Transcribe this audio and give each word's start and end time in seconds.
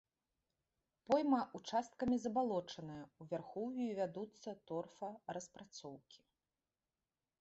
Пойма 1.09 1.41
ўчасткамі 1.59 2.17
забалочаная, 2.23 3.03
у 3.19 3.27
вярхоўі 3.35 3.85
вядуцца 4.01 4.49
торфараспрацоўкі. 4.73 6.19